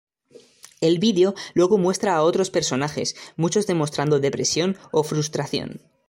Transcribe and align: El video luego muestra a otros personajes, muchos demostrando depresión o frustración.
El 0.79 0.97
video 0.97 1.35
luego 1.53 1.77
muestra 1.77 2.15
a 2.15 2.23
otros 2.23 2.49
personajes, 2.49 3.15
muchos 3.37 3.67
demostrando 3.67 4.19
depresión 4.19 4.75
o 4.91 5.03
frustración. 5.03 5.79